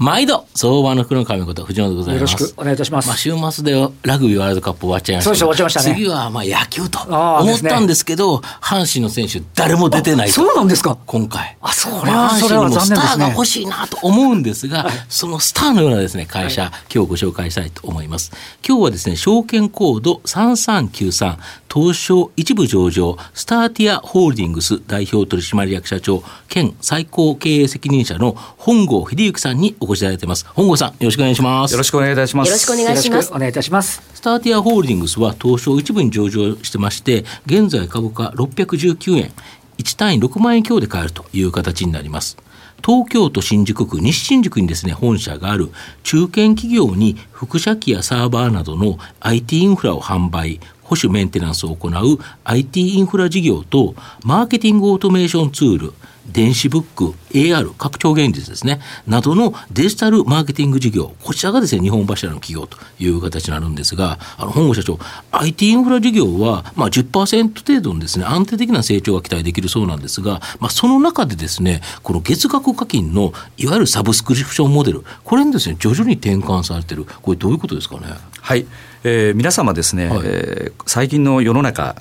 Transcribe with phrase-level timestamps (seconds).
[0.00, 2.32] 毎度、相場の福の神こと、藤本でございます。
[2.32, 3.08] よろしくお願いいたします。
[3.08, 3.72] まあ、週末で
[4.02, 5.34] ラグビーワールドカップ終わっちゃいました。
[5.34, 5.94] そう終わっちゃいましたね。
[5.94, 11.58] 次は、まあ、野球と思ったんですけど、ね、阪神の選手、誰も出てないそうなんですか今回。
[11.60, 18.32] あ、それは、それはスターが欲しいなと思うんですが、はい、そのスターのようなですね、会社、はい、今日ご紹介したいと思います。
[18.66, 21.36] 今日はですね、証券コード3393、
[21.72, 30.46] 東証一部上場、スターティアホールディングス代表取締役社長、兼最高経営責任者の本郷秀幸さんにお越しいただいています。
[30.46, 31.72] 本郷さん、よろしくお願いします。
[31.72, 32.48] よろしくお願いいたします。
[32.48, 33.32] よろしくお願いします。
[33.32, 34.02] お願いいたします。
[34.14, 39.32] スターティアホールディングスは東証一部に上場してまして、現在株価619円、
[39.78, 42.36] 1単位6万円強で買えるという形になります。
[42.84, 45.70] 東京都新宿区西新宿にですね本社がある
[46.02, 55.92] 中堅企業に副社機やサーバーなどの IT インフラを販売保守メンテナンスを行う IT インフラ事業とマーケティングオートメーションツール
[56.26, 64.98] 電子ブック、AR、拡張現実ですね、などのデジタルマーケティング事業、こちらがですね、日本柱の企業という形になるんですが、あの、本郷社長、
[65.32, 78.02] IT インフラ事業は、まあ10%程度のですね、安定的な成長が期待できるそうなんですが、まあその中でですね、この月額課金のいわゆるサブスクリプションモデル、これにですね、徐々に転換されてる、これどういうことですかね？
[78.40, 78.66] はい。
[79.02, 81.96] えー、皆様ですね、はい、えー、最近の世の中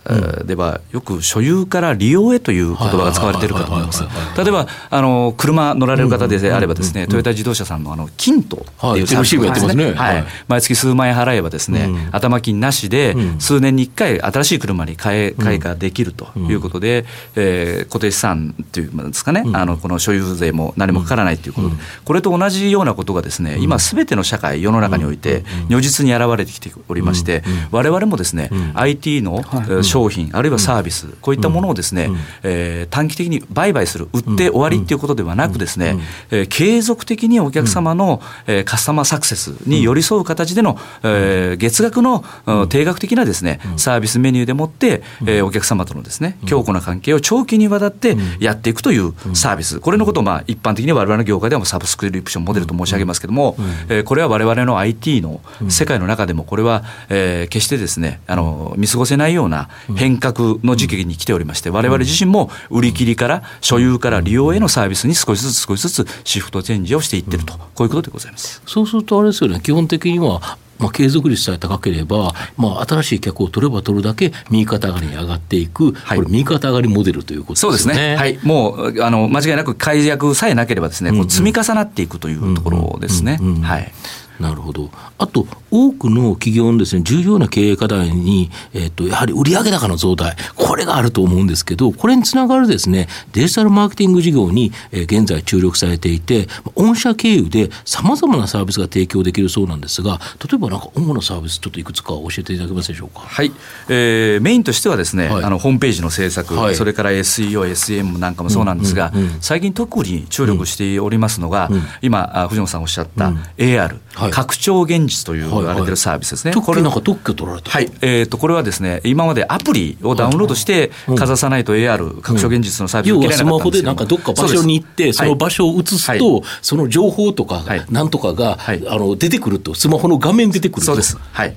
[0.45, 4.03] ではよく所有から利用へという言葉が使われているかと思います。
[4.37, 17.05] 例えばあの車乗られる方であればですね、トヨタ自動車さんのあのキントっていうサービスがですね、はい、毎月数万円払えばですね、うん、頭金なしで数年に1回新しい車に買え買い替できるということで、
[17.35, 29.43] うん、えー、固定資産というんですかね、うん、あのこの所有税も何もかからないということで、これと同じようなことがですね、今すべての社会世の中において如実に現れてきておりまして、われわれもですね、IT の
[29.83, 32.09] 商品、あるいはサービス、こういったものをですね、
[32.43, 35.97] え短期的に売買する、売って終わりっていうことではなくですね、
[36.31, 42.23] え継続的にお客様の、えカスタマーサクセスに寄り添う形での、え月額の
[42.69, 53.55] 定額的なですね、サービスメニューでもって、えお客様とのですね、強固な関係を長期にわたってやっていくというサービス、これのことをまあ一般的にわれわれの業界ではサブスクリプションモデルと申し上げますけれども、
[53.89, 56.78] えこれはわれわれの IT の世界の中でもこれは、
[57.09, 77.69] ええー、決してですねあの見過ごせないような変革の時期に来ておりまして、われわれ自身も売り切りから所有から利用へのサービスに少しずつ少しずつシフトチェンジをしていってると、こういうことでございますそうするとあれですよね、基本的にはまあ、継続率さえ高ければ、まあ、新しい客を取れば取るだけ右肩上がりに上がっていく、はい、これ、右肩上がりモデルということですね。
[77.69, 78.15] そうですね。
[78.15, 78.39] はい。
[78.43, 83.39] もう、あの、間違いなく解約さえなければですね、こう積み重なっていくというところですね。
[83.61, 83.91] はい。
[84.39, 84.89] なるほど。
[85.17, 100.19] あと、多くの企業のですね、重要な経営課題に、えっ、と、やはり売上高の増大、これがあると思うんですけど、これにつながるですね、デジタルマーケティング事業に、えー、現在注力されていて、御社経由で様々なサービスが提供できるそうなんですが、
[100.49, 103.21] 例えばなんか主なサービス、ちょっといくつか教えていただけますでしょうか？
[103.21, 103.51] はい。
[103.89, 116.53] えー、メインとしてはですね、はい、あの、ホームページの制作、はい、それから SEO、SM なんかもそうなんですが、うんうんうん、最近特に注力しておりますのが、うん、今、藤本さんおっしゃった、AR、はい、拡張現実という言われてるサービスですね。
[116.53, 117.71] これなんか特許取られた。
[117.71, 117.89] はい。
[118.01, 130.93] えっ、ー、と、これはですね、今までアプリをダウンロードしてかざさないと AR、拡張現実のサービスを受けられなかったんですよ、要はスマホでなんかどっか場所に行って、その場所を移すと、はい、その情報とか、なんとかが、はい、あの出てくると、スマホの画面出てくると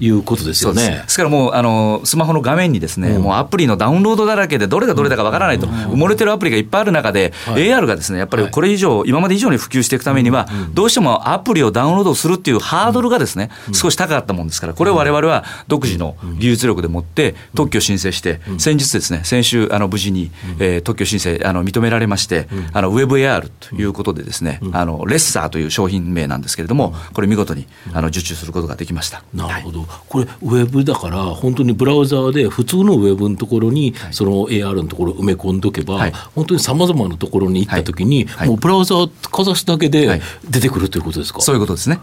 [0.01, 0.09] い。
[0.09, 1.03] うことですよね。
[1.03, 1.17] です。
[1.17, 29.23] からもう、あの、スマホの画面にですね、うん、もうアプリのダウンロードだらけで、どれがどれだかわからないと、埋もれてるアプリがいっぱいある中で、はい、AR がですね、やっぱりこれ以上、今まで以上に普及していくためには、どうしてもアプリをダウンロードするっていうハードルがですね、少し高かったもんですから、これをわれわれは独自の技術力でもって特許申請して、先日ですね、先週、あの無事に、えー、特許申請あの認められまして、あのウェブ AR ということでですね、あのレッサーという商品名なんですけれども、これ見事にあの受注することができました。
[29.35, 29.81] なるほど。
[29.81, 41.41] はい、これウェブだから本当にブラウザーで普通のウェブのところに、その AR のところ埋め込んどけば、はい、本当にさまざまなところに行ったときに、もうブラウザーかざすだけで出てくるということですか？
[41.41, 41.99] そういうことですね。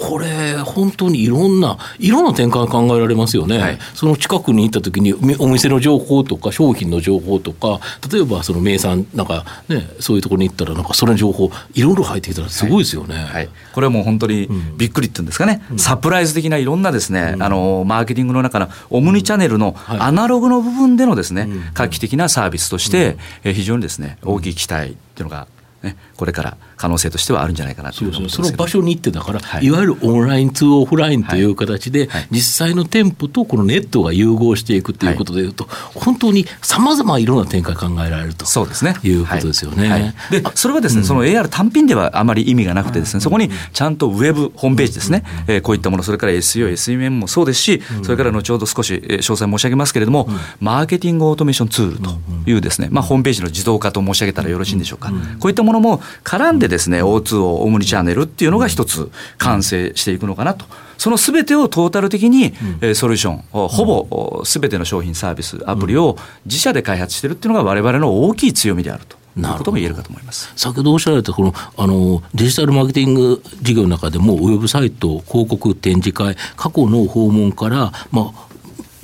[0.00, 7.80] これ、本当にいろんな、いろんな展開が考えられますよね、はい、その近くに行った時に、お店の情報とか、商品の情報とか、
[8.10, 13.24] 例えばその名産、なんかね、そういうところに行ったら、なんかそれの情報、いろいろ入ってきたら、すごいですよね、はい。
[13.38, 25.46] はい、これはもう本当にびっくりっていうんですかね、うん、サプライズ的ないろんなですね、うん、あのマーケティングの中のオムニチャンネルのアナログの部分でのですね、画期的なサービスとして、非常にですね大きい期待っていうのが
[25.82, 38.94] ね、これから可能性としてはあるんじゃないかなとそその場所に行ってだから、はい、いわゆるオンラインツーオフラインという形で、はい、実際の店舗とこのネットが融合していくということでいうと、はい、本当にさまざまいろんな展開考えられるとそうですね。
[39.02, 40.14] いうことですよね。
[40.30, 52.10] でそれはですね、うん、その AR 単品ではあまり意味がなくてですね、そこにちゃんとウェブホームページですね、うん、えー、こういったものそれから SEO、SEM もそうですし、それから後ほど少し詳細申し上げますけれども、うん、マーケティングオートメーションツールと
[52.46, 55.10] いうですね、まあ、ホームページの自動化と申し上げたらよろしいんでしょうか。
[55.38, 60.64] こういったものも絡んでですね O2 をオムニチャンネルっていうのが一つ完成していくのかなと。
[60.96, 69.16] そのすべてをトータル的に、えソリューション、ほぼすべての商品、サービス、アプリを自社で開発しているっていうのが、われわれの大きい強みであると。
[69.36, 70.52] いうことも言えるかと思います。
[70.56, 78.48] 先ほどおっしゃられたこのあのデジタルマーケティング事業の中でもウェブサイト広告展示会過去の訪問から、まあ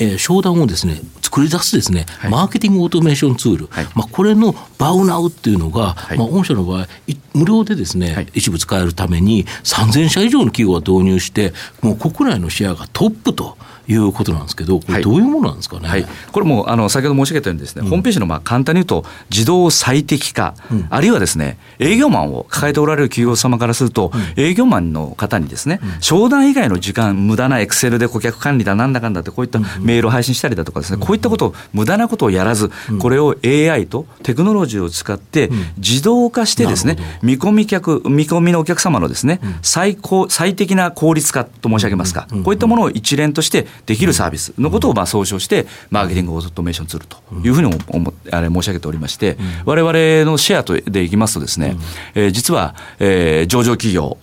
[0.00, 1.00] えー、商談をですね
[1.35, 6.87] 作り出すですね、はい、マーケティングオートメーションツール、はい、まあ、これのバウナウっていうのが、はい、まあ、御社の場合、
[7.33, 11.53] 無料でですね、一部使えるために、3000社以上の企業が導入して、
[11.83, 13.59] もう国内のシェアがトップと。
[13.87, 32.71] いうことなんですけど、これ、どういうものなんですかね、はい、これもあの先ほど申し上げたようにですね、うん、ホームページのまあ簡単に言うと、自動最適化、うん、あるいはですね営業マンを抱えておられる企業様からすると、うん、営業マンの方にですね、商談以外の時間、無駄なエクセルで顧客管理だ、なんだかんだって、こういったメールを配信したりだとかですね、こういったことを、無駄なことをやらず、
[33.01, 44.53] これを AI とテクノロジーを使って、自動化してですね、見込み客、見込みのお客様のですね、最高、最適な効率化と申し上げますか、こういったものを一連としてできるサービス。
[44.59, 51.76] のことをまあ総称して、マーケティングオートメーションツールというふうに思あれ申し上げておりまして、われわれのシェアとでいきますとですね、
[52.15, 54.19] えー、実は、えー、上場企業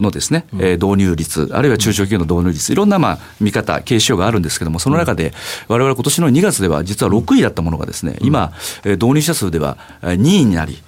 [0.00, 5.32] のですね、え導入率、あるいは中小企業の導入率、いろんなまあ見方、経営指標があるんですけれども、その中で、
[5.68, 8.52] われわれ今年の2月では実は6位だったものがですね、今、
[8.84, 10.78] 導入者数では2位になり、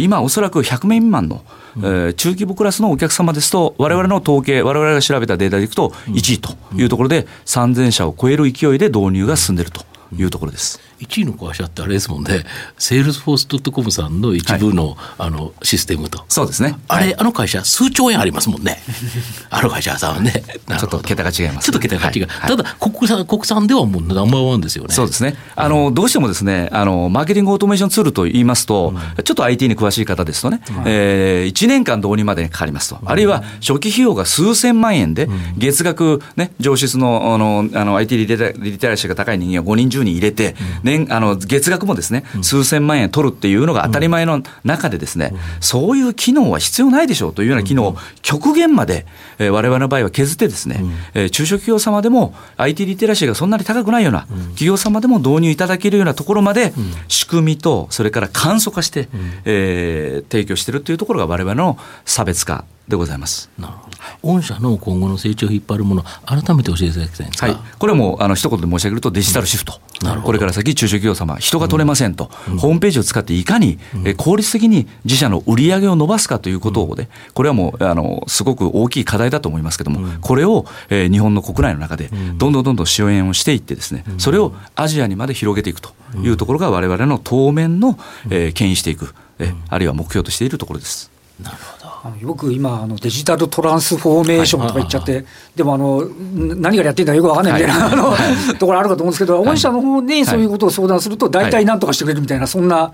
[0.00, 1.42] 今おそらく100名未満の
[1.82, 10.80] え中規模クラスのお客様ですと、われわれの統計、われわれが調べたデータでいくと、1位というところで、3000社を超える勢いで導入が進んでいるというところです。
[11.00, 12.44] 1位の会社ってあれですもんね、
[12.78, 18.78] Salesforce.com さんの一部のはい、あのシステムと、そうですね、あれ、はい、あの会社、数兆円ありますもんね、
[19.50, 24.94] あの会社さんはね、ちょっと桁が違います、ね、ちょっと桁が違う、はい、ただ国産、国産ではもうナンバーワンですよね。
[24.94, 25.36] そうですね。
[25.56, 49.06] あの、どうしてもですねあの、マーケティングオートメーションツールといいますと、うん、ちょっと IT に詳しい方ですとね、うん、えー、1年間導入までにかかりますと、うん、あるいは初期費用が数千万円で、月額、ね、上質のあのあの IT リテラシーが高い人間を5人、10人入れて、年あの月額もですね、数千万円取るっていうのが当たり前の中でですね、そういう機能は必要ないでしょうというような機能を極限まで、
[49.38, 50.84] えー、我々の場合は削ってですね、
[51.14, 56.72] えー、中小企業様でも IT リテラシーがそんなに高くないような企業様でも導入いただけるようなところまで
[57.08, 59.08] 仕組みとそれから簡素化して、
[59.44, 63.50] えー、提供しているというところが我々の差別化でございます。
[63.58, 63.94] なるほど。
[64.22, 67.46] 御社の今後の成長を引っ張るもの、改めて教えていただきたいんですか。
[67.46, 69.80] はい、これはもうあの一言で申し上げるとデジタルシフト。
[70.04, 85.92] うん、これから先中小企業様人が取れませんと、うん、ホームページを使っていかに、うん、効率的に自社の売り上げを伸ばすかということをね、これはもうあのすごく大きい課題だと思いますけども、これを、えー、日本の国内の中でどんどんどんどん支援をしていってですね、それをアジアにまで広げていくと
[86.22, 87.98] いうところが我々の当面の、
[88.30, 91.10] えー、牽引していく、えあるいは目標としているところです。
[91.42, 91.73] なるほど。
[92.20, 95.24] よく今あの、デジタルトランスフォーメーションとか言っちゃって、はい、
[95.56, 102.92] でもあの、何からやってんだかよくわかんないみたいな、はい、あの、はい、ところあるかと思うんですけど、御社の方にそういうことを相談すると、大体なんとかしてくれるみたいな、そんな。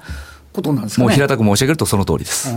[0.52, 2.52] ことなんですか、ね、もう平たく申し上げるとその通りです。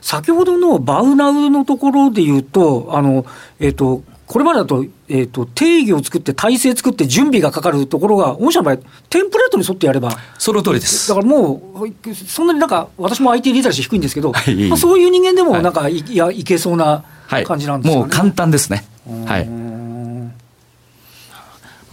[0.00, 3.26] 先ほどのバウナウのところで言うと、あの、
[3.60, 8.76] えっ、ー、と、これまでだと、えーと、定義を作って、体制作って、準備がかかるところが、御社の場合、
[9.10, 11.08] テンプレートに沿ってやれば、その通りです。
[11.08, 17.04] だからもう、そんなになんか、私も IT リテラシー低いんですけど、はい、まあ、そういう人間でもなんかい、いや、いけそうな
[17.44, 18.02] 感じなんですか、ね。
[18.02, 18.84] はい、もう簡単ですね。
[19.26, 19.63] はい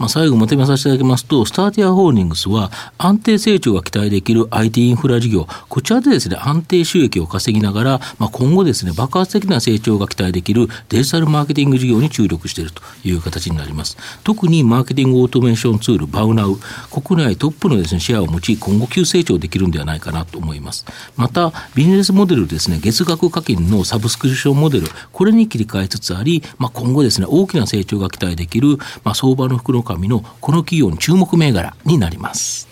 [0.02, 13.96] まあ、最後まとめさせていただきますと、スターティアホールディングスは安定成長が期待できる IT インフラ事業、こちらでですね、安定収益を稼ぎながら、まあ、今後ですね、爆発的な成長が期待できるデジタルマーケティング事業に注力しているという形になります。
[14.24, 16.58] 特にマーケティングオートメーションツール、バウナウ、
[16.90, 20.84] 国内トップのですね、シェアを持ち、今後急成長できるんではないかなと思います。
[21.16, 32.68] また、ビジネスモデルですね、月額課金のサブスクリプションモデル、これに切り替えつつあり、まあ、今後ですね、大きな成長が期待できる、まあ、相場の福の神のこの企業に注目銘柄になります。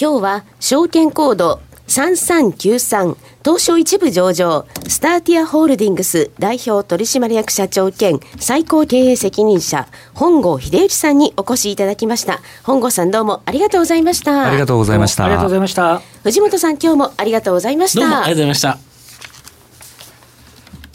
[0.00, 12.40] 今日は証券コード3393東証一部上場スターティアホールディングス代表取締役社長兼最高経営責任者本郷秀之さんにお越しいただきました。
[12.62, 14.48] 本郷さんどうもありがとうございました。
[14.48, 15.26] ありがとうございました。
[15.26, 16.00] ありがとうございました。
[16.22, 18.00] 藤本さん今日もありがとうございました。
[18.00, 18.94] どうもありがとうございました。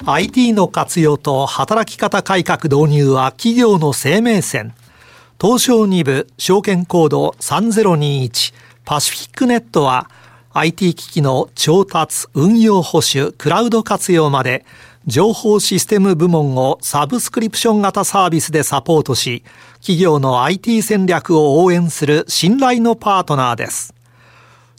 [0.05, 4.73] IT の活用と働き方改革導入は企業の生命線
[5.41, 8.53] 東証2部証券コード3021
[8.83, 10.09] パシフィックネットは
[10.51, 14.65] IT 機器の調達、運用保守、クラウド活用まで
[15.05, 23.93] 情報システム部門をサブスクリプション型サービスでサポートし、企業の IT 戦略を応援する信頼のパートナーです。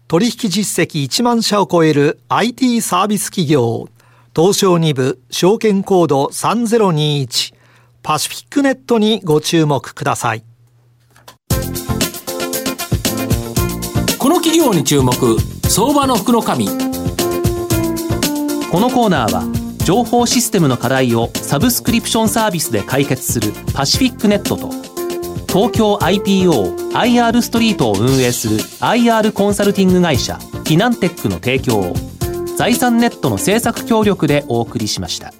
[0.08, 3.88] 取引実績1万社を超える IT サービス企業、
[4.36, 7.54] 東証2部証券コード3021
[8.02, 10.49] パシフィックネットにご注目ください。
[14.20, 15.14] この企業に注目
[15.66, 16.72] 相場の福の神こ
[18.78, 19.44] のコーナーは
[19.86, 24.68] 情報システムの課題をサブスクリプションサービスで解決するパシフィックネットと
[25.50, 31.94] 東京 IPOIR ストリートを運営する IR コンサルティング会社フィナンテックの提供を
[32.58, 35.32] 財産ネットの政策協力でお送りしました。